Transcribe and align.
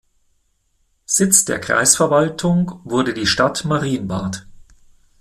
Sitz 1.05 1.45
der 1.45 1.59
Kreisverwaltung 1.59 2.81
wurde 2.83 3.13
die 3.13 3.27
Stadt 3.27 3.65
Marienbad. 3.65 4.47